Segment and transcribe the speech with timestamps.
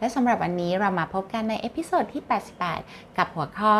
[0.00, 2.22] และสำหรับวันนี้เรามาพบกันใน episode ที่
[2.68, 3.72] 88 กับหัวข้อ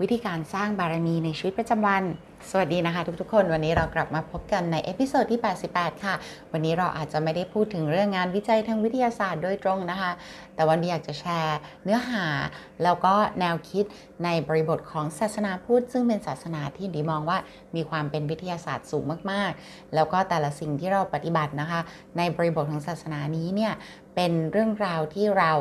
[0.00, 2.02] วิธีการสร้างบารมีในชีวิตประจำวัน
[2.50, 5.40] สวัสดีนะคะทุกๆ คน วันนี้เรากลับมาพบกันใน episode ที่
[5.72, 6.14] 88 ค่ะ
[6.52, 10.12] วันนี้เราอาจจะไม่ได้พูดถึงเรื่องงานวิจัยทางวิทยาศาสตร์โดยตรงนะคะ
[10.54, 12.24] แต่วันนี้อยากจะแชร์เนื้อหา
[12.82, 13.84] แล้วก็แนวคิด
[14.24, 17.38] ในบริบทของศาสนาพุทธซึ่งเป็นศาสนาที่ดีมองว่า
[17.76, 21.80] มีความเป็นวิทยาศาสตร์สูงมากๆ แล้วก็แต่ละสิ่งที่เราปฏิบัตินะคะ
[22.18, 23.72] ในบริบทของศาสนานี้เนี่ย
[24.16, 25.52] เป็นเรื่องราวที่เรา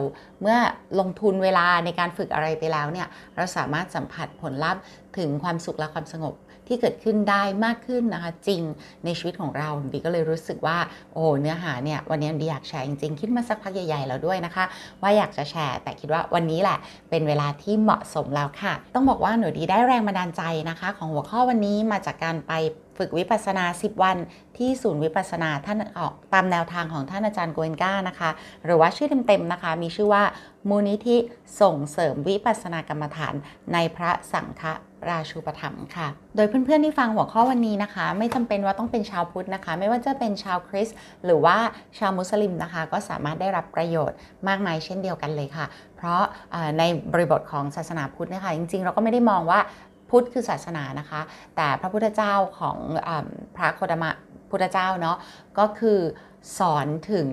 [0.41, 0.57] เมื่อ
[0.99, 4.81] ลงทุนเวลาในการฝึกอะไรไปแล้วเนี่ยเราสามารถสัมผัสผลลัพธ์
[5.17, 6.35] ถึงความสุขและความสงบ
[6.67, 8.61] ที่เกิดขึ้นได้มากขึ้นนะคะ จริง
[9.05, 10.77] ในชีวิตของเราดีก็เลยรู้สึกว่า
[11.13, 14.65] โอ้เนื้อหาเนี่ยวันนี้ดีอยากแชร์จริงๆ คิดมาสักพักใหญ่ๆแล้วด้วยนะคะ
[15.01, 16.77] ว่าอยากจะแชร์แต่คิดว่าวันนี้แหละ
[17.09, 22.53] เป็นเวลาที่เหมาะสมแล้วค่ะ ต้องบอกว่าหนูดีได้แรงบันดาลใจนะคะ ของหัวข้อวันนี้มาจากการไป
[22.97, 24.17] ฝึกวิปัสนา 10 วัน
[24.57, 28.29] ที่ศูนย์วิปัสนาท่านออกตามแนวทางของท่านอาจารย์โกเอนก้านะคะ
[28.65, 30.23] หรือว่าชื่อเต็มๆนะคะ มีชื่อว่า
[30.69, 31.17] มูลนิธิ
[31.61, 33.33] ส่งเสริมวิปัสสนากรรมฐาน
[33.73, 34.63] ในพระสังฆ
[35.09, 41.57] ราชูปถัมภ์ค่ะ โดยเพื่อนๆที่ฟังหัวข้อวันนี้นะคะ ไม่จำเป็นว่าต้องเป็นชาวพุทธนะคะ ไม่ว่าจะเป็นชาวคริสต์หรือว่า
[41.99, 45.65] ชาวมุสลิมนะคะ ก็สามารถได้รับประโยชน์มากมายเช่นเดียวกันเลยค่ะ
[45.97, 46.21] เพราะ
[46.79, 49.59] ในบริบทของศาสนาพุทธนะคะจริงๆ เราก็ไม่ได้มองว่า
[50.15, 51.21] พุทธคือศาสนานะคะ
[51.55, 52.77] แต่พระพุทธเจ้าของ
[53.07, 53.09] อ
[53.55, 54.11] พระโคดมะ
[54.49, 55.17] พุทธเจ้าเนาะ
[55.59, 55.99] ก็คือ
[56.59, 57.27] สอนถึง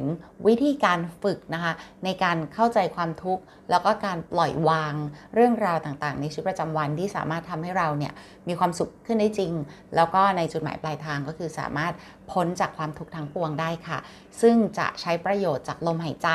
[0.47, 1.73] วิธีการฝึกนะคะ
[2.05, 4.95] ในการเข้าใจความทุกข์แล้วก็การปล่อยวาง
[5.35, 8.13] เรื่องราวต่างๆ ในชีวิตประจำวันที่สามารถทำให้เราเนี่ย
[8.49, 9.53] มีความสุขขึ้นได้จริง
[9.97, 11.93] แล้วก็ในจุดหมายปลายทางก็คือสามารถ
[12.31, 13.99] พ้นจากความทุกข์ทั้งปวงได้ค่ะ
[14.41, 16.29] ซึ่งจะใช้ประโยชน์จากลมหายใจ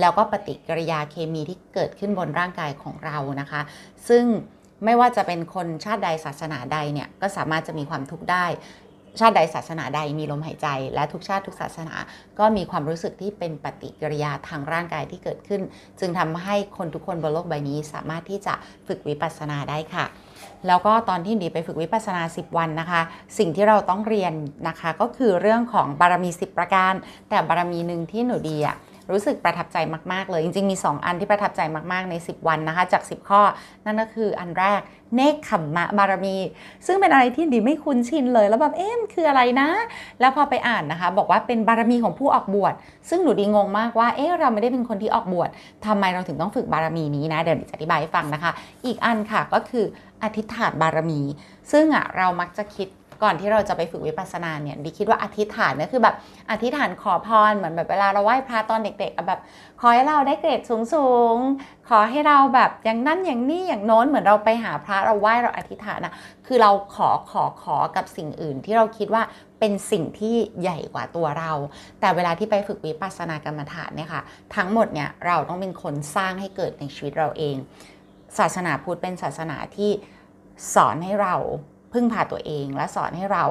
[0.00, 3.60] แล้วก็ปฏิกิริยาเคมีที่เกิดขึ้นบนร่างกายของเรานะคะ
[4.08, 4.24] ซึ่ง
[4.84, 8.46] ไม่ว่าจะเป็นคนชาติใดศาสนาใดเนี่ยก็สามารถจะมีความทุกข์ได้
[9.20, 11.94] ชาติใดศาสนาใดมีลมหายใจ และทุกชาติทุกศาสนา
[12.38, 15.60] ก็มีความรู้สึกที่เป็นปฏิกิริยาทางร่างกายที่เกิดขึ้น
[16.00, 18.54] จึงทำให้คนทุกคนบนโลกใบนี้ สามารถที่จะ
[18.86, 20.04] ฝึกวิปัสสนาได้ค่ะ
[20.66, 23.00] แล้วก็ตอนที่ดีไปฝึกวิปัสสนา 10 วันนะคะ
[23.38, 24.32] สิ่งที่เราต้องเรียน
[24.68, 26.94] นะคะ ก็คือเรื่องของบารมี 10 ประการ
[27.28, 28.76] แต่บารมีหนึ่งที่หนูดีอะ
[29.10, 29.76] รู้สึกประทับใจ
[30.12, 31.60] มากๆ เลย จริง ๆ มี 2 อันที่ประทับใจ
[31.92, 33.40] มากๆ ใน 10 วันนะคะ จาก 10 ข้อ
[33.84, 34.80] นั่นก็คืออันแรก
[35.16, 36.36] เนคขมมะบารมี
[36.86, 39.68] ซึ่งเป็นอะไรที่ดีไม่คุ้นชินเลย แล้วแบบเอ๊ะมันคืออะไรนะ
[40.20, 42.74] แล้วพอไปอ่านนะคะ บอกว่าเป็นบารมีของผู้ออกบวช
[43.08, 45.48] ซึ่งหนูดีงงมากว่าเอ๊ะเราไม่ได้เป็นคนที่ออกบวช
[45.86, 48.52] ทำไมเราถึงต้องฝึกบารมีนี้นะ เดี๋ยวจะอธิบายให้ฟังนะคะ
[48.86, 49.84] อีกอันค่ะก็คือ
[50.22, 51.20] อธิษฐานบารมี
[51.72, 52.88] ซึ่งอะเรามักจะคิด
[53.22, 56.14] ก่อนที่เราจะไปฝึกวิปัสสนาเนี่ยดิคิดว่าอธิษฐานเนี่ยคือแบบ
[56.50, 59.40] อธิษฐานขอพรเหมือนแบบเวลาเราไหว้พระตอนเด็กๆแบบ
[59.80, 66.14] ขอให้เราได้เกรดสูงๆขอให้เราแบบอย่างนั้นอย่างนี้อย่างโน้นเหมือนเราไปหาพระเราไหว้เราอธิษฐานนะ
[66.46, 69.22] คือเราขอขอขอกับสิ่งอื่นที่เราคิดว่า
[69.60, 71.52] เป็นสิ่งที่ใหญ่กว่าตัวเรา
[72.00, 74.22] แต่เวลาที่ไปฝึกวิปัสสนากรรมฐานเนี่ยค่ะ
[74.56, 77.56] ทั้งหมดเนี่ยเราต้องเป็นคนสร้างให้เกิดในชีวิตเราเอง
[78.38, 79.90] ศาสนาพุทธเป็นศาสนาที่
[80.74, 81.36] สอนให้เรา
[81.92, 83.44] พึ่งพาตัวเอง และสอนให้เรา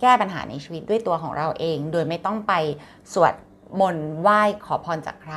[0.00, 2.52] แก้ปัญหาในชีวิตด้วยตัวของเราเอง โดยไม่ต้องไป
[3.12, 3.34] สวด
[3.80, 5.36] มนต์ไหว้ขอพรจากใคร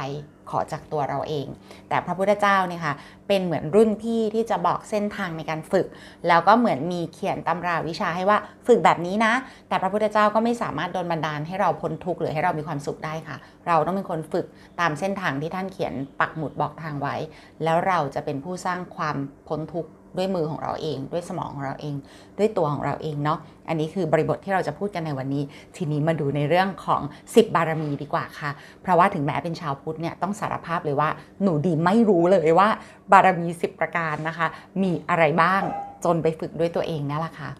[0.49, 1.47] ขอจากตัวเราเอง
[1.89, 2.93] แต่พระพุทธเจ้าเนี่ยค่ะ
[3.27, 5.87] เป็นเหมือนรุ่นพี่ที่จะบอกเส้นทางในการฝึก
[6.27, 9.33] แล้วก็เหมือนมีเขียนตำราวิชาให้ว่าฝึกแบบนี้นะ
[9.67, 14.45] แต่พระพุทธเจ้าก็ไม่สามารถโดนบันดาลให้เราพ้นทุกข์หรือให้เรามีความสุขได้ค่ะ เราต้องเป็นคนฝึก
[14.79, 17.15] ตามเส้นทางที่ท่านเขียนปักหมุดบอกทางไว้
[17.63, 19.17] แล้วเราจะเป็นผู้สร้างความ
[19.47, 21.95] พ้นทุกข์ ด้วยมือของเราเอง ด้วยสมองของเราเอง
[22.37, 25.43] ด้วยตัวของเราเองเนาะอันนี้คือบริบทที่เราจะพูดกันในวันนี้
[25.75, 28.51] ทีนี้มาดูในเรื่องของ 10 บารมีดีกว่าค่ะ
[28.81, 31.09] เพราะว่าถึงแม้เป็นชาวพุทธเนี่ยต้องสารภาพเลยว่า
[31.43, 32.69] หนูดีไม่รู้เลยว่า
[33.11, 34.47] บารมี 10 ประการนะคะ
[34.81, 35.61] มีอะไรบ้าง
[36.03, 37.51] จนไปฝึกด้วยตัวเองนั่นแหละค่ะ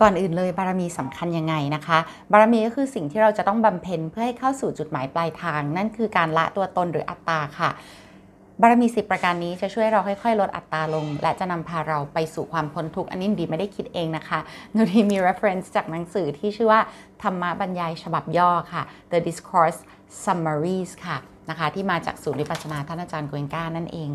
[0.00, 1.98] ก่อนอื่นเลยบารมีสำคัญยังไงนะคะ
[2.32, 7.70] บารมีก็คือสิ่งที่เราจะต้องบำเพ็ญเพื่อให้เข้าสู่จุดหมายปลายทาง นั่นคือการละตัวตนหรืออัตตาค่ะ
[8.60, 14.38] บารมีสิประการนี้จะช่วยเราค่อยๆ ลดอัตราลง และจะนำพาเราไปสู่ความพ้นทุกข์อันนี้ดีไม่ได้คิดเองนะคะ
[14.74, 16.80] นูดีมี reference จากหนังสือที่ชื่อว่า
[17.22, 19.80] ธรรมบรรยายฉบับย่อค่ะ The Discourse
[20.24, 21.16] Summaries ค่ะ
[21.50, 24.10] นะคะที่มาจากศูนย์วิปัสสนาท่านอาจารย์กเอนก้านั่นเอง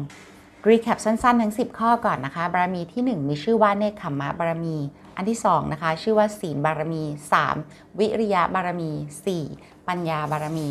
[0.67, 4.77] รีแคปสั้นๆ ทั้ง 10 ข้อก่อนนะคะ บารมีที่ 1 มีชื่อว่าเนคขมมะบารมี
[5.15, 7.03] อันที่ 2 นะคะ ชื่อว่าศีลบารมี
[7.51, 7.99] 3.
[7.99, 8.91] วิริยะบารมี
[9.39, 9.87] 4.
[9.87, 10.67] ปัญญาบารมี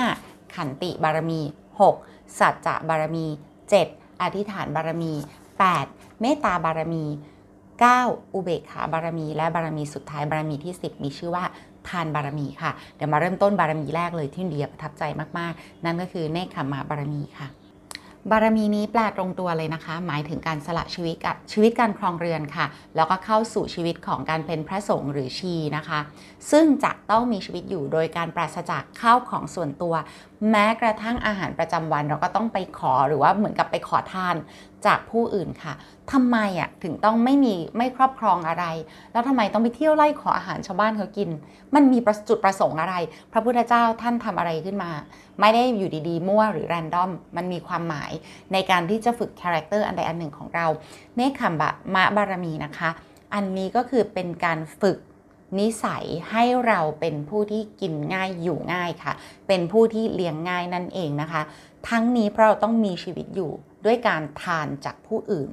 [0.00, 0.54] 5.
[0.54, 1.40] ขันติบารมี
[1.80, 2.17] 6.
[2.38, 3.26] สัจจะบารมี
[3.74, 4.22] 7.
[4.22, 5.12] อธิษฐานบารมี
[5.66, 6.20] 8.
[6.20, 7.04] เมตตาบารมี
[7.70, 11.44] 9 อุเบกขาบารมี และบารมีสุดท้ายบารมีที่ 10 มีชื่อว่า
[11.88, 15.02] ทานบารมีค่ะ เดี๋ยวมาเริ่มต้นบารมีแรกเลยที่เดียประทับใจ
[15.38, 17.48] มาก ๆ นั่นก็คือเนคขมาบารมีค่ะ
[18.30, 22.66] บารมีนี้แปลตรงตัวเลยนะคะ หมายถึงการสละชีวิตกับชีวิตการครองเรือนค่ะ
[22.96, 26.00] แล้วก็เข้าสู่ชีวิตของการเป็นพระสงฆ์หรือชีนะคะ
[26.50, 29.94] ซึ่งจะต้องมีชีวิตอยู่โดยการปราศจากข้าวของส่วนตัว
[30.50, 34.36] แม้กระทั่งอาหารประจำวันเราก็ต้องไปขอหรือว่าเหมือนกับไปขอทาน
[34.86, 35.72] จากผู้อื่นค่ะ
[36.12, 38.64] ทำไมอะถึงต้องไม่มีไม่ครอบครองอะไร
[39.12, 41.28] แล้วทำไมต้องไปเที่ยวไล่ขออาหารชาวบ้านเขากิน
[41.74, 41.98] มันมี
[42.28, 42.94] จุดประสงค์อะไร
[43.32, 44.90] พระพุทธเจ้าท่านทำอะไรขึ้นมา
[45.40, 48.12] ไม่ได้อยู่ดีๆ มั่วหรือ random มันมีความหมาย
[48.52, 50.66] ในการที่จะฝึก character อันใดอันหนึ่งของเรา
[51.16, 52.90] เนกขัมมะบารมีนะคะ
[53.34, 54.98] อันนี้ก็คือเป็นการฝึก
[55.58, 59.12] นิสัยให้เราเป็นผู้ที่กินง่ายอยู่ง่ายค่ะ
[59.48, 61.42] เป็นผู้ที่เลี้ยงง่ายนั่นเองนะคะ
[61.88, 63.52] ทั้งนี้เพราะเราต้องมีชีวิตอยู่
[63.84, 65.48] ด้วยการทานจากผู้อื่น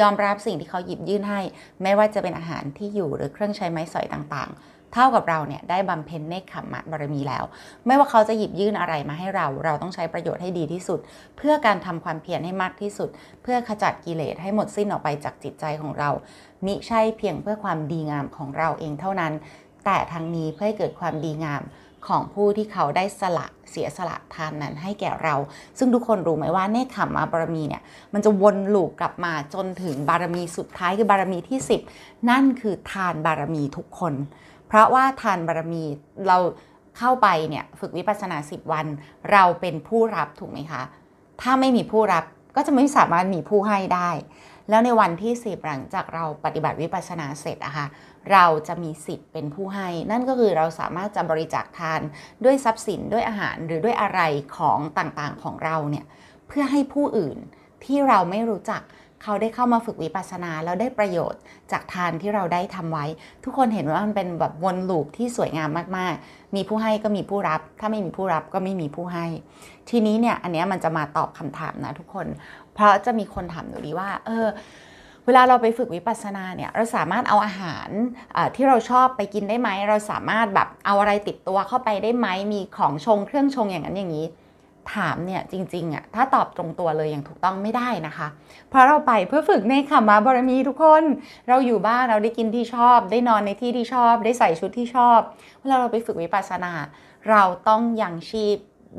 [0.00, 1.40] ยอมรับสิ่งที่เขาหยิบยื่นให้
[1.82, 4.60] ไม่ว่าจะเป็นอาหารที่อยู่หรือเครื่องใช้ไม้สอยต่างๆ
[4.94, 7.44] เท่ากับเราเนี่ยได้บำเพ็ญเนคขมมะบารมีแล้ว
[7.86, 11.00] ไม่ว่าเขาจะหยิบยื่นอะไรมาให้เรา เราต้องใช้ประโยชน์ให้ดีที่สุด
[11.36, 13.08] เพื่อการทำความเพียรให้มากที่สุด
[13.42, 16.10] เพื่อขจัดกิเลสให้หมดสิ้นออกไปจากจิตใจของเรา
[16.66, 19.32] มิใช่เพียงเพื่อความดีงามของเราเองเท่านั้น
[19.84, 21.62] แต่ทั้งนี้เพื่อให้เกิดความดีงาม
[22.06, 25.34] ของผู้ที่เขาได้สละเสียสละทานนั้นให้แก่เรา
[25.78, 31.58] ซึ่งทุกคนรู้ไหมว่าเนคขมมาบารมีเนี่ยมันจะวนลูปกลับมาจนถึงบารมีสุดท้ายคือบารมีที่
[31.94, 34.14] 10 นั่นคือทานบารมีทุกคน
[34.68, 35.84] เพราะว่าทานบารมี
[36.28, 36.38] เรา
[36.98, 38.86] เข้าไปเนี่ยฝึกวิปัสสนา 10 วัน
[39.32, 40.82] เราเป็นผู้รับถูกไหมคะ
[41.40, 42.24] ถ้าไม่มีผู้รับ
[42.56, 44.10] ก็จะไม่สามารถมีผู้ให้ได้
[44.70, 47.86] แล้วในวันที่สิบหลังจากเราปฏิบัติวิปัสสนาเสร็จอะคะ
[48.32, 52.00] เราจะมีสิทธิ์เป็นผู้ให้ นั่นก็คือเราสามารถจะบริจาคทาน
[52.44, 54.20] ด้วยทรัพย์สินด้วยอาหารหรือด้วยอะไร
[54.56, 56.04] ของต่างๆของเราเนี่ย
[56.48, 57.38] เพื่อให้ผู้อื่น
[57.84, 58.82] ที่เราไม่รู้จัก
[59.22, 61.40] เขาได้เข้ามาฝึกวิปัสสนาแล้วได้ประโยชน์
[61.72, 63.06] จากทานที่เราได้ทำไว้
[63.44, 69.26] ทุกคนเห็นว่ามันเป็นแบบวนลูปที่สวยงามมากๆ มีผู้ให้ก็มีผู้รับ ถ้าไม่มีผู้รับก็ไม่มีผู้ให้
[69.90, 72.26] ทีนี้เนี่ยอันนี้มันจะมาตอบคำถามนะทุกคน
[72.78, 74.46] เพราะจะมีคนถามหนูดีว่า เออ
[75.26, 77.88] เวลาเราไปฝึกวิปัสสนาเนี่ย เราสามารถเอาอาหาร
[78.54, 84.26] ที่เราชอบไปกินได้ไหม เราสามารถแบบเอาอะไรติดตัวเข้าไปได้ไหม มีของชงเครื่องชงอย่างนั้นอย่างนี้
[84.94, 88.28] ถามเนี่ยจริงๆอะถ้าตอบตรงตัวเลยอย่างถูกต้องไม่ได้นะคะ
[88.68, 91.04] เพราะเราไปเพื่อฝึกในขมาบารมีทุกคน
[91.48, 95.20] เราอยู่บ้านเราได้กินที่ชอบ ได้นอนในที่ที่ชอบ ได้ใส่ชุดที่ชอบ
[95.60, 96.72] เวลาเราไปฝึกวิปัสสนา
[97.30, 98.56] เราต้องยังชีพ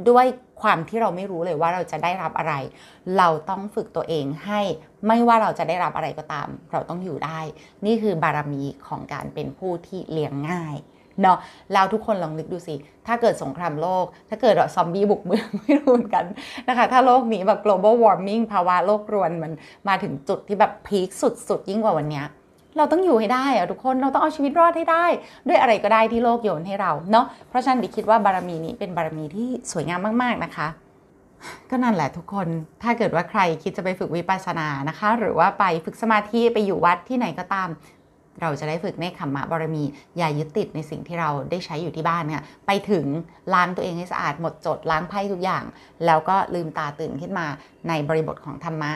[0.10, 0.26] ด้วย
[0.62, 2.54] ความที่เราไม่รู้เลยว่าเราจะได้รับอะไร
[3.18, 4.62] เราต้องฝึกตัวเองให้
[5.08, 7.40] ไม่ว่าเราจะได้รับอะไรก็ตาม เราต้องอยู่ได้
[7.86, 10.78] นี่คือบารมีของการเป็นผู้ที่เลี้ยงง่าย
[11.22, 11.38] เนาะ
[11.74, 12.76] แล้วทุกคนลองนึกดูสิ
[13.08, 16.26] ถ้าเกิดสงครามโลก ถ้าเกิดซอมบี้บุกเมืองไม่รู้เหมือนกัน
[16.70, 19.52] นะคะ ถ้าโลกนี้แบบ global warming ภาวะโลกรวนมัน
[19.88, 22.24] มาถึงจุดที่แบบพีคสุดๆ ยิ่งกว่าวันนี้
[22.80, 25.06] เราต้องอยู่ให้ได้อะทุกคนเราต้องเอาชีวิตรอดให้ได้
[25.48, 30.68] ด้วยอะไรก็ได้ที่โลกโยนให้เราเนาะเพราะฉะนั้นดิคิดว่าบารมีนี้เป็นบารมีที่สวยงามมากๆนะคะ
[31.70, 32.48] ก็นั่นแหละทุกคน
[32.84, 37.70] ถ้าเกิดว่าใครคิดจะไปฝึกวิปัสสนานะคะ หรือว่าไปฝึกสมาธิไปอยู่วัดที่ไหนก็ตาม
[38.42, 39.84] เราจะได้ฝึกในขมมะบารมี
[40.18, 43.06] อย่ายึดติดในสิ่งที่เราได้ใช้อยู่ที่บ้านเนี่ยไปถึง
[43.54, 45.64] ล้างตัวเองให้สะอาดหมดจดล้างไพ่ทุกอย่าง
[46.06, 47.48] แล้วก็ลืมตาตื่นขึ้นมา
[47.88, 48.92] ในบริบทของธรรมะ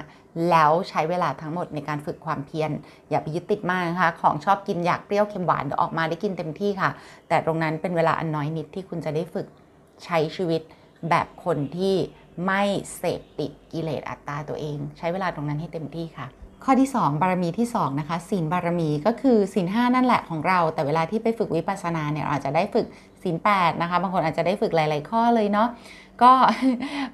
[0.50, 2.72] แล้วใช้เวลาทั้งหมดในการฝึกความเพียร
[3.10, 6.90] อย่าไปยึดติดมากนะคะของชอบกินอยากเปรี้ยวเค็มหวานเดี๋ยวออกมาได้กินเต็มที่ค่ะ
[7.30, 9.48] แต่ตรงนั้นเป็นเวลาอันน้อยนิดที่คุณจะได้ฝึก
[10.06, 10.62] ใช้ชีวิต
[11.10, 11.96] แบบคนที่
[12.46, 12.62] ไม่
[12.98, 16.28] เสพติดกิเลสอัตตาตัวเอง ใช้เวลาตรงนั้นให้เต็มที่ค่ะ
[16.64, 22.86] ข้อที่ 2 บารมีที่2นะคะศีลบารมีก็คือศีลห้านั่นแหละของเรา แต่เวลาที่ไปฝึกวิปัสสนาเนี่ยอาจจะได้ฝึก
[23.24, 25.70] ศีลแปดนะคะ บางคนอาจจะได้ฝึกหลาย ๆ ข้อเลยเนาะ
[26.24, 26.32] ก็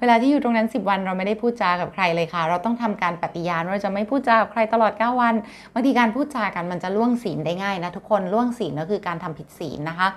[0.00, 5.34] เวลาที่อยู่ตรงนั้น 10 วันเราไม่ได้พูดจากับใครเลยค่ะ เราต้องทำการปฏิญาณว่าจะไม่พูดจากับใครตลอด 9 วัน
[5.72, 10.08] บางทีการพูดจากันมันจะล่วงศีลได้ง่ายนะทุกคนล่วงศีลก็คือการทำผิดศีลนะคะ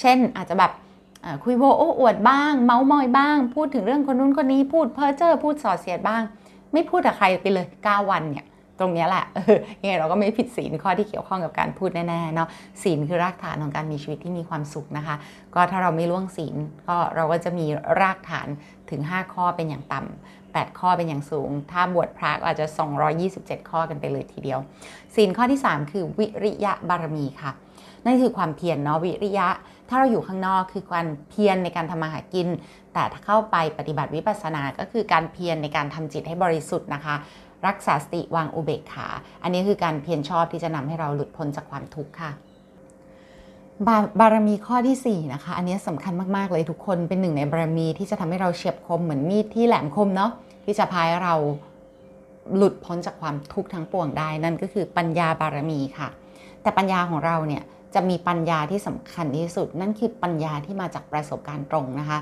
[0.00, 0.72] เช่นอาจจะแบบ
[1.44, 6.22] คุยโวโอ้อวดบ้าง เมาส์มอยบ้าง พูดถึงเรื่องคนนู้นคนนี้พูดเพ้อเจ้อพูดส่อเสียดบ้าง
[6.72, 8.46] ไม่พูดกับใครไปเลย 9 วันเนี่ย
[8.80, 9.24] ตรงนี้แหละ
[9.80, 12.48] ยังไงเราก็ไม่ผิดศีลข้อที่เกี่ยวข้องกับการพูดแน่ๆเนาะ
[12.82, 15.16] ศีลคือรากฐานของการมีชีวิตที่มีความสุขนะคะ
[15.54, 16.54] ก็ถ้าเราไม่ล่วงศีล
[16.88, 17.66] ก็เราก็จะมี
[18.00, 18.48] รากฐาน
[18.90, 22.66] ถึง 5 ข้อเป็นอย่างต่ำ8ข้อเป็นอย่างสูง ถ้าบวชพระก็อาจจะ
[23.18, 24.58] 227 ข้อกันไปเลยทีเดียว
[25.14, 27.52] ศีลข้อที่ 3 คือวิริยะบารมีค่ะ
[28.04, 29.48] นั่นคือความเพียรเนาะวิริยะ
[29.88, 32.48] ถ้าเราอยู่ข้างนอกคือการเพียรในการทำมาหากิน
[32.94, 37.14] แต่ถ้าเข้าไปปฏิบัติวิปัสสนา ก็คือการเพียรในการทำจิตให้บริสุทธิ์นะคะ
[37.66, 39.06] รักษาสติวางอุเบกขา
[39.42, 42.30] อันนี้คือการเพียรชอบที่จะนำให้เราหลุดพ้นจากความทุกข์ค่ะ
[43.86, 50.30] บาบารมีข้อที่4นะคะ อันนี้สำคัญมากๆเลยทุกคนเป็นหนึ่งในบารมีที่จะทำให้เราเฉียบคมเหมือนมีดที่แหลมคมเนาะ
[50.64, 51.34] ที่จะพายเรา
[52.56, 56.08] หลุดพ้นจากความทุกข์ทั้งปวงได้ นั่นก็คือปัญญาบารมีค่ะ
[56.62, 57.62] แต่ปัญญาของเราเนี่ย
[57.94, 62.18] จะมีปัญญาที่สำคัญที่สุด นั่นคือปัญญาที่มาจากประสบการณ์ตรงนะคะ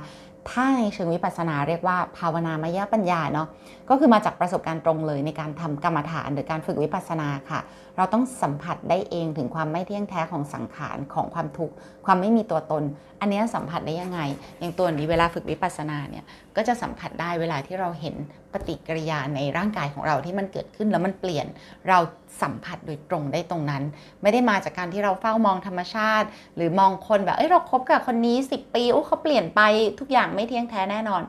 [0.50, 3.48] ถ้าในเชิงวิปัสสนาเรียกว่าภาวนามยปัญญาเนาะ
[3.88, 7.60] ก็คือมาจากประสบการณ์ตรงเลยในการทำกรรมฐานหรือการฝึกวิปัสสนาค่ะ
[7.96, 11.74] เราต้องสัมผัสได้เองถึงความไม่เที่ยงแท้ของสังขารของความทุกข์
[12.06, 12.82] ความไม่มีตัวตน
[13.20, 14.20] อันนี้สัมผัสได้ยังไง
[14.60, 16.24] อย่างตัวนี้เวลาฝึกวิปัสสนาเนี่ย
[16.56, 18.14] ก็จะสัมผัสได้เวลาที่เราเห็น
[18.52, 21.46] ปฏิกิริยาในร่างกายของเราที่มันเกิดขึ้นแล้วมันเปลี่ยน
[21.88, 21.98] เรา
[22.42, 23.82] สัมผัสโดยตรงได้ตรงนั้น
[24.22, 29.60] ไม่ได้มาจากการที่เราเฝ้ามองธรรมชาติ หรือมองคนแบบเอ้ยเราคบกับคนนี้ 10 ปีโอ้เขาเปลี่ยนไป
[30.00, 31.22] ทุกอย่างไม่เที่ยงแท้แน่นอน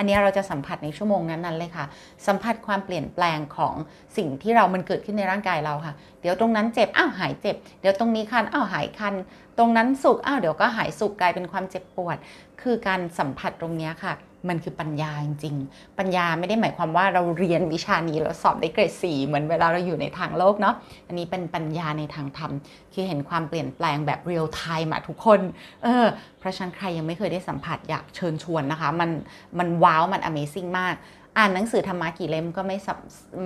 [0.00, 1.84] อันนี้เราจะสัมผัสในชั่วโมงนั้นๆเลยค่ะ
[2.26, 3.74] สัมผัสความเปลี่ยนแปลงของ
[4.16, 9.14] สิ่งที่เรามันเกิดขึ้นในร่างกายเราค่ะ เดี๋ยวตรงนั้นเจ็บอ้าวหายเจ็บ เดี๋ยวตรงนี้คันอ้าวหายคัน
[9.58, 12.16] ตรงนั้นสุกอ้าวเดี๋ยวก็หายสุกกลายเป็นความเจ็บปวด
[12.62, 14.12] คือการสัมผัสตรงนี้ค่ะ
[14.48, 20.74] มันคือปัญญาจริงๆ ปัญญาไม่ได้หมายความว่าเราเรียนวิชานี้แล้วสอบได้เกรดสี่เหมือนเวลาเราอยู่ในทางโลกเนาะ
[21.06, 22.52] อันนี้เป็นปัญญาในทางธรรม
[22.92, 25.40] คือเห็นความเปลี่ยนแปลงแบบเรียลไทม์อะทุกคน
[25.82, 26.06] เออ
[26.38, 29.10] เพราะฉะนั้นใครยังไม่เคยได้สัมผัสอยากเชิญชวนนะคะ มัน
[29.58, 30.94] มันว้าว มัน Amazing มาก
[31.36, 32.78] อ่านหนังสือธรรมะกี่เล่มก็ไม่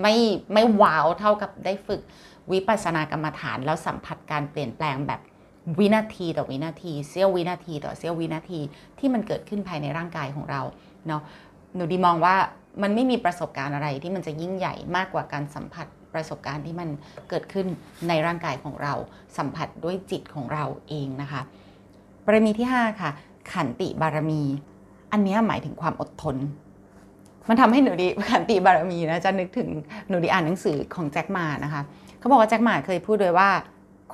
[0.03, 0.17] ไม่
[0.53, 2.01] ไม่ว้าวเท่ากับได้ฝึก
[2.53, 5.21] วิปัสสนากรรมฐานแล้วสัมผัสการเปลี่ยนแปลงแบบ
[5.79, 8.61] วินาทีต่อวินาทีเสี้ยววินาทีต่อเสี้ยววินาที
[8.99, 10.61] ที่มันเกิดขึ้นภายในร่างกายของเรา
[11.07, 11.23] เนาะ
[11.75, 12.37] หนูดีมองว่า
[12.83, 16.89] มันไม่มีประสบการณ์อะไรที่มันจะยิ่งใหญ่มากกว่าการสัมผัสประสบการณ์ที่มัน
[17.29, 17.67] เกิดขึ้น
[18.09, 18.95] ในร่างกายของเรา
[19.39, 21.41] สัมผัสด้วยจิตของเราเองนะคะ
[22.25, 23.11] บารมีที่ 5 ค่ะ
[23.53, 24.43] ขันติบารมี
[25.13, 26.37] อันนี้หมายถึงความอดทน
[27.49, 29.69] มันทำให้หนูดีขันติบารมีนะจะนึกถึง
[30.09, 31.83] หนูดีอ่านหนังสือของแจ็คหมานะคะ
[32.19, 33.49] เขาบอกว่าแจ็คหมาเคยพูดเลยว่า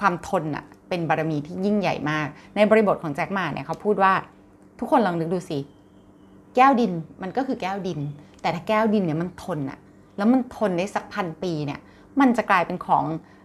[0.00, 4.12] ความทนอะ เป็นบารมีที่ยิ่งใหญ่มาก ในบริบทของแจ็คหมาเนี่ยเขาพูดว่า
[4.78, 5.58] ทุกคนลองนึกดูสิ
[6.56, 6.92] แก้วดิน
[7.22, 8.00] มันก็คือแก้วดิน
[8.40, 9.78] แต่ถ้าแก้วดินเนี่ยมันทนอะ
[10.16, 11.80] แล้วมันทนได้สักพันปีเนี่ย
[12.20, 13.04] มันจะกลายเป็นของ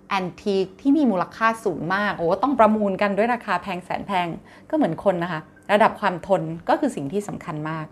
[0.10, 4.28] แอนทีคที่มีมูลค่าสูงมากโอ้ต้องประมูลกันด้วยราคาแพงแสนแพง
[4.70, 7.86] ก็เหมือนคนนะคะ ระดับความทนก็คือสิ่งที่สำคัญมาก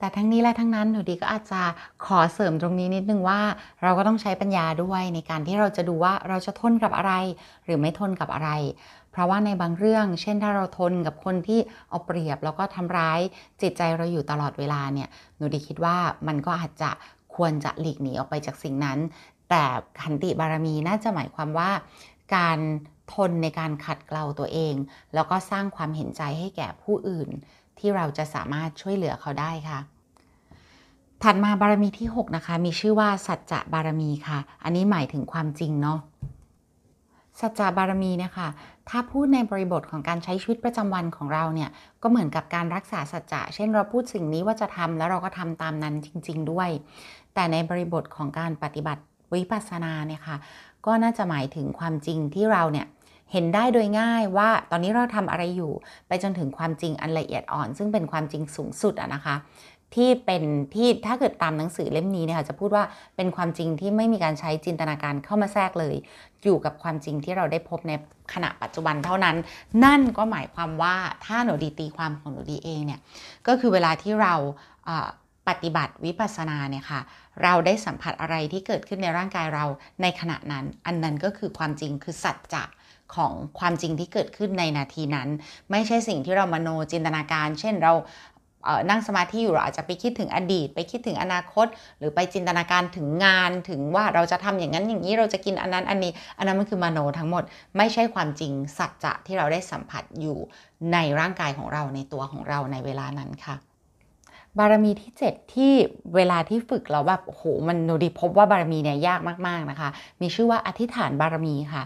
[0.00, 1.62] แต่ทั้งนี้และทั้งนั้นหนูดีก็อาจจะ
[2.06, 3.40] ขอเสริมตรงนี้นิดนึงว่า
[3.82, 7.12] เราก็ต้องใช้ปัญญาด้วยในการที่เราจะดูว่าเราจะทนกับอะไร
[7.64, 8.50] หรือไม่ทนกับอะไร
[9.10, 13.20] เพราะว่าในบางเรื่อง เช่นถ้าเราทนกับคนที่เอาเปรียบแล้วก็ทำร้าย
[13.62, 16.90] จิตใจเราอยู่ตลอดเวลาเนี่ยหนูดีคิดว่ามันก็อาจจะ
[17.36, 18.98] ควรจะหลีกหนีออกไปจากสิ่งนั้น
[19.50, 19.62] แต่
[20.00, 21.70] ขันติบารมีน่าจะหมายความว่า
[22.36, 22.58] การ
[23.14, 24.74] ทนในการขัดเกลาตัวเอง
[25.14, 27.28] แล้วก็สร้างความเห็นใจให้แก่ผู้อื่น
[27.80, 29.80] ที่เราจะสามารถช่วยเหลือเขาได้ค่ะ
[31.22, 35.98] ถัดมาบารมีที่ 6 นะคะ มีชื่อว่าสัจจะบารมีค่ะ อันนี้หมายถึงความจริงเนาะ
[37.40, 38.48] สัจจะบารมีเนี่ยค่ะ
[38.88, 41.70] ถ้าพูดในบริบทของการใช้ชีวิตประจำวันของเราเนี่ย
[42.02, 46.70] ก็เหมือนกับการรักษาสัจจะ เช่นเราพูดสิ่งนี้ว่าจะทำแล้วเราก็ทำตามนั้นจริง ๆ ด้วย
[47.34, 49.02] แต่ในบริบทของการปฏิบัติ
[49.34, 50.36] วิปัสสนาเนี่ยค่ะ
[50.86, 52.86] ก็น่าจะหมายถึงความจริงที่เราเนี่ย
[53.32, 55.72] เห็นได้โดยง่ายว่าตอนนี้เราทำอะไรอยู่
[56.08, 59.36] ไปจนถึงความจริงอันละเอียดอ่อน ซึ่งเป็นความจริงสูงสุดอะนะคะ
[59.94, 60.42] ที่เป็น
[60.74, 62.84] ที่ถ้าเกิดตามหนังสือเล่มนี้เนี่ยค่ะจะพูดว่า
[63.16, 65.94] เป็นความจริงที่ไม่มีการใช้จินตนาการเข้ามาแทรกเลย
[66.44, 67.92] อยู่กับความจริงที่เราได้พบใน
[68.32, 69.36] ขณะปัจจุบันเท่านั้น
[69.84, 73.00] นั่นก็หมายความว่าถ้าหนูดีตีความของหนูดีเองเนี่ย
[73.46, 74.34] ก็คือเวลาที่เรา
[75.48, 77.00] ปฏิบัติวิปัสสนาเนี่ยค่ะ
[77.42, 79.64] เราได้สัมผัสอะไรที่เกิดขึ้นในร่างกายเรา
[80.02, 82.64] ในขณะนั้น อันนั้นก็คือความจริงคือสัจจะ
[83.14, 85.28] ของความจริงที่เกิดขึ้นในนาทีนั้น
[85.70, 87.94] ไม่ใช่สิ่งที่เรามโนจินตนาการ เช่นเรา
[88.90, 91.66] นั่งสมาธิอยู่เราอาจจะไปคิดถึงอดีต ไปคิดถึงอนาคต
[91.98, 97.44] หรือไปจินตนาการถึงงานถึงว่าเราจะทำอย่างนั้นอย่างนี้เราจะกินอันนั้นอันนี้ อันนั้นมันคือมโนทั้งหมด
[97.76, 100.38] ไม่ใช่ความจริงสัจจะที่เราได้สัมผัสอยู่
[100.92, 103.69] ในร่างกายของเราในตัวของเราในเวลานั้นค่ะ
[104.58, 105.72] บารมีที่ 7 ที่
[106.14, 109.88] เวลาที่ฝึกเราแบบโอ้โหมันโนดีพบว่าบารมีเนี่ยยากมากๆนะคะ
[110.20, 111.82] มีชื่อว่าอธิษฐานบารมีค่ะ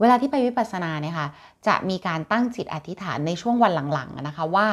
[0.00, 1.28] เวลาที่ไปวิปัสสนาเนี่ยค่ะ
[1.66, 4.66] จะมีการตั้งจิตอธิษฐานในช่วงวันหลังๆนะคะว่า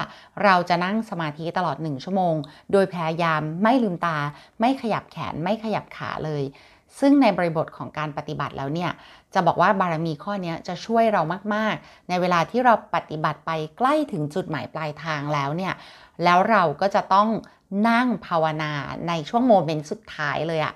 [0.44, 2.36] เราจะนั่งสมาธิตลอด 1 ชั่วโมง
[2.72, 4.18] โดยพยายามไม่ลืมตา
[4.60, 6.44] ไม่ขยับแขนไม่ขยับขาเลย
[7.00, 8.92] ซึ่งในบริบทของการปฏิบัติแล้วเนี่ย
[9.34, 11.22] จะบอกว่าบารมีข้อนี้จะช่วยเรา
[11.54, 15.74] มาก ๆ ในเวลาที่เราปฏิบัติไปใกล้ถึงจุดหมายปลายทางแล้วเนี่ย
[16.24, 17.30] แล้วเราก็จะต้อง
[17.90, 18.72] นั่งภาวนา
[19.08, 20.74] ในช่วงโมเมนต์สุดท้ายเลยอะ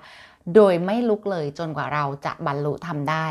[0.54, 3.26] โดยไม่ลุกเลยจนกว่าเราจะบรรลุทำได้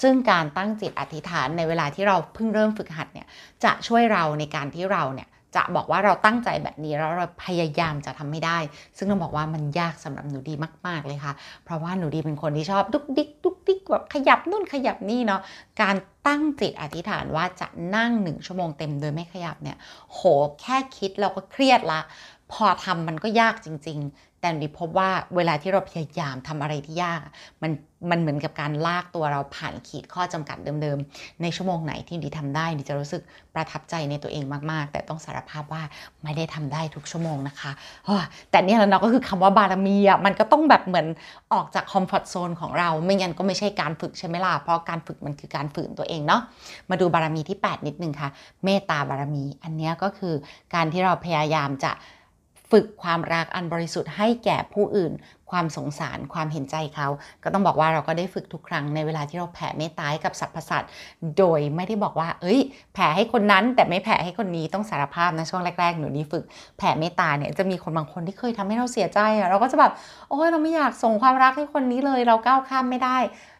[0.00, 3.26] ซึ่งการตั้งจิตอธิษฐานในเวลาที่เราเพิ่งเริ่มฝึกหัดเนี่ย
[3.64, 8.58] จะช่วยเราในการที่เราเนี่ย จะบอกว่าเราตั้งใจแบบนี้แล้วเราพยายามจะทำไม่ได้
[8.96, 10.54] ซึ่งต้องบอกว่ามันยากสำหรับหนูดี
[10.86, 11.32] มากๆเลยค่ะ
[11.64, 15.40] เพราะว่าหนูดีเป็นคนที่ชอบดุกดิกดุกดิกแบบขยับนู่นขยับนี่เนาะ
[15.82, 15.96] การ
[16.26, 19.76] ตั้งจิตอธิษฐานว่าจะนั่งหนึ่งชั่วโมงเต็มโดยไม่ขยับเนี่ย
[20.12, 20.20] โห
[20.60, 22.00] แค่คิดเราก็เครียดละ
[22.52, 27.20] พอทำมันก็ยากจริง ๆ แต่ดิพบว่าเวลาที่เราพยายามทำอะไรที่ยาก
[27.62, 27.72] มัน
[28.10, 33.22] มันเหมือนกับการลากตัวเราผ่านขีดข้อจำกัดเดิมๆ ในชั่วโมงไหนที่ดิทำได้ดิจะรู้สึก
[33.54, 35.82] ประทับใจในตัวเองมากๆ แต่ต้องสารภาพว่า
[36.22, 37.70] ไม่ได้ทำได้ทุกชั่วโมงนะคะ
[38.04, 41.06] เฮ้อแต่เนี่ยแล้วเนาะก็คือคำว่าบารมีอะมันก็ต้องแบบเหมือน
[41.52, 46.42] ออกจากคอมฟอร์ทโซนของเรา ไม่งั้นก็ไม่ใช่การฝึกใช่ไหมล่ะเพราะการฝึกมันคือการฝืนตัวเองเนาะ
[46.90, 48.30] มาดูบารมีที่ 8 นิดนึงค่ะ
[48.64, 50.34] เมตตาบารมี อันนี้ก็คือ
[50.74, 51.92] การที่เราพยายามจะ
[52.72, 55.12] ฝึกความรักอันบริสุทธิ์ให้แก่ผู้อื่น
[55.50, 57.08] ความสงสารความเห็นใจเขา
[57.42, 60.90] ก็ต้องบอกว่าเราก็ได้ฝึกทุกครั้งในเวลาที่เราแผ่เมตตาให้กับสรรพสัตว์
[61.38, 62.60] โดยไม่ได้บอกว่า เอ้ย
[62.94, 66.44] แผ่ให้คนนั้นแต่ไม่แผ่ให้คนนี้ต้องสารภาพนะช่วงแรกๆหนูนี่ฝึก
[66.78, 69.92] แผ่เมตตาเนี่ยจะมีคนบางคนที่เคยทำให้เราเสียใจอะเราก็จะแบบ
[70.28, 73.18] โอ้ยเราไม่อยากส่งความรักให้คนนี้เลย เราก้าวข้ามไม่ได้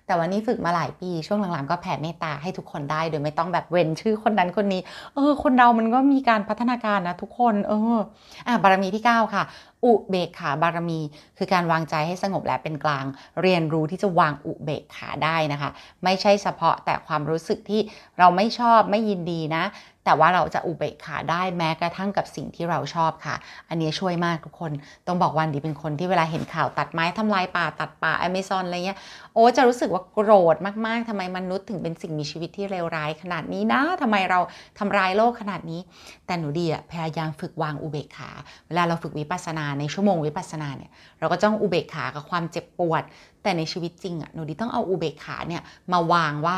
[0.09, 4.81] แต่วันนี้ฝึกมาหลายปีช่วงหลังๆก็แผ่เมตตาให้ทุกคนได้โดยไม่ต้องแบบเว้นชื่อคนนั้นคนนี้
[5.15, 7.99] เออ คนเรามันก็มีการพัฒนาการนะทุกคน เออ
[8.47, 9.45] อะบารมีที่ 9 ค่ะ
[9.85, 11.01] อุเบกขาบารมี
[11.39, 13.05] คือการวางใจให้สงบและเป็นกลาง
[13.43, 15.71] เรียนรู้ที่จะวางอุเบกขาได้นะคะ
[16.05, 17.81] ไม่ใช่เฉพาะแต่ความรู้สึกที่
[18.19, 19.65] เราไม่ชอบไม่ยินดีนะ
[20.05, 23.37] แต่ว่าเราจะอุเบกขาได้แม้กระทั่งกับสิ่งที่เราชอบค่ะ
[23.69, 24.73] อันนี้ช่วยมากทุกคน
[25.07, 28.99] ต้องบอกวันดีเป็นคนที่เวลาเห็นข่าวตัดไม้ทำลายป่าตัดป่าอเมซอนอะไรเงี้ย
[29.35, 30.57] โอ้จะรู้สึกว่าโกรธ
[30.87, 34.41] มากๆทำไมมนุษย์ถึงเป็นสิ่งมีชีวิตที่เลวร้ายขนาดนี้นะทำไมเรา
[34.79, 35.81] ทำร้ายโลกขนาดนี้
[36.27, 38.31] แต่หนูดีอะพยายามฝึกวางอุเบกขา
[38.67, 43.03] เวลาเราฝึกวิปัสสนาในชั่วโมงวิปัสสนาเนี่ยเราก็ต้องอุเบกขากับความเจ็บปวด
[43.43, 46.57] แต่ในชีวิตจริงอะหนูดีต้องเอาอุเบกขาเนี่ยมาวางว่า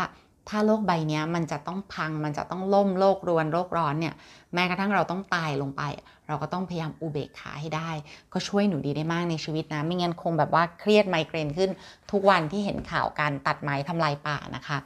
[0.49, 4.15] ถ้าโลกใบนี้มันจะต้องพังมันจะต้องล่มโลกรวนโลกร้อนเนี่ย
[4.55, 5.83] แม้กระทั่งเราต้องตายลงไป
[6.31, 7.91] เราก็ต้องพยายามอุเบกขาให้ได้
[8.33, 11.71] ก็ช่วยหนูดีได้มากในชีวิตนะ ไม่งั้นคงแบบว่าเครียดไมเกรนขึ้น
[12.13, 14.79] ทุกวันที่เห็นข่าวการตัดไม้ทำลายป่านะคะ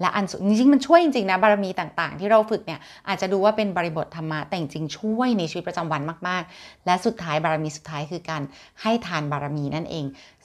[0.00, 8.42] และอันสุดจริงๆมันช่วยจริงๆนะบารมีต่างๆ ที่เราฝึกเนี่ยอาจจะดูว่าเป็นบริบทธรรมะแต่จริงๆช่วยในชีวิตประจำวันมากๆ และสุดท้ายบารมีสุดท้ายคือการ
[8.82, 10.04] ให้ทานบารมีนั่นเอง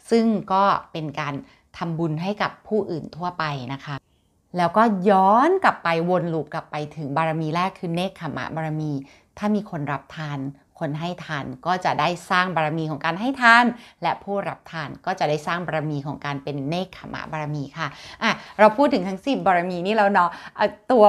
[0.10, 1.34] ซึ่งก็เป็นการ
[1.78, 3.96] ทำบุญให้กับผู้อื่นทั่วไปนะคะ
[4.58, 8.92] แล้วก็ย้อนกลับไปวนลูปกลับไปถึงบารมีแรกคือเนคขมะบารมี
[9.38, 10.40] ถ้ามีคนรับทาน
[10.80, 13.66] คนให้ทานก็จะได้สร้างบารมีของการให้ทาน
[14.04, 17.88] และผู้รับทานก็จะได้สร้างบารมีของการเป็นเนคขมะบารมีค่ะ
[18.24, 20.30] อะ เราพูดถึงทั้ง10บารมีนี่แล้วเนาะ
[20.92, 21.04] ตัว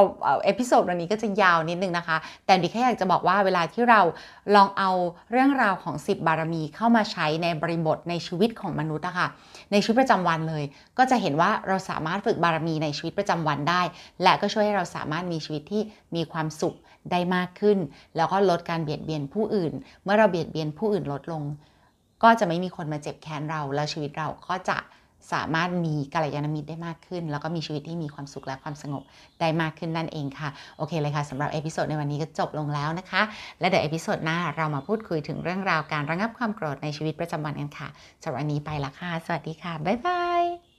[0.45, 4.01] episode วันนี้ก็จะยาวนิดนึงนะคะ แต่ดีแค่อยากจะบอกว่าเวลาที่เรา
[4.55, 4.91] ลองเอา
[5.31, 9.29] เรื่องราวของ 10 บารมีเข้ามาใช้ในบริบทในชีวิตของมนุษย์อะค่ะ
[9.73, 10.65] ในชีวิตประจำวันเลย
[10.99, 13.83] ก็จะเห็นว่าเราสามารถฝึกบารมีในชีวิตประจำวันได้
[14.23, 15.83] และก็ช่วยให้เราสามารถมีชีวิตที่
[16.15, 16.77] มีความสุข
[17.11, 17.79] ได้มากขึ้น
[18.17, 21.43] แล้วก็ลดการเบียดเบียนผู้อื่น เมื่อเราเบียดเบียนผู้อื่นลดลง
[22.23, 24.79] ก็จะไม่มีคนมาเจ็บแค้นเรา แล้วชีวิตเราก็จะ
[25.33, 29.03] สามารถมีกัลยาณมิตรได้มากขึ้น แล้วก็มีชีวิตที่มีความสุขและความสงบ
[29.41, 33.23] ได้มากขึ้นนั่นเองค่ะ โอเคเลยค่ะสำหรับ episode ในวันนี้ก็จบลงแล้วนะคะ
[33.61, 37.89] และเดี๋ยว episode หน้าเรามาพูดคุยถึงเรื่องราวการระงับความโกรธในชีวิตประจำวันกันค่ะ
[38.23, 40.74] สำหรับวันนี้ไปละค่ะ สวัสดีค่ะ บ๊ายบาย